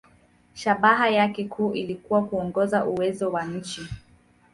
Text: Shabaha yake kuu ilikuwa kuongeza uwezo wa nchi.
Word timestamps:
Shabaha 0.53 1.09
yake 1.09 1.45
kuu 1.45 1.73
ilikuwa 1.73 2.23
kuongeza 2.25 2.85
uwezo 2.85 3.31
wa 3.31 3.45
nchi. 3.45 3.87